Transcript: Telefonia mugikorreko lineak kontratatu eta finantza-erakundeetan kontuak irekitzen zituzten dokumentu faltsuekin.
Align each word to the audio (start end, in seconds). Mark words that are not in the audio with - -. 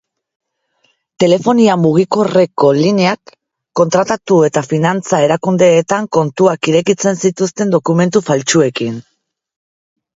Telefonia 1.23 1.75
mugikorreko 1.81 2.71
lineak 2.79 3.35
kontratatu 3.81 4.39
eta 4.49 4.65
finantza-erakundeetan 4.73 6.11
kontuak 6.19 6.75
irekitzen 6.75 7.25
zituzten 7.27 7.79
dokumentu 7.79 8.27
faltsuekin. 8.33 9.03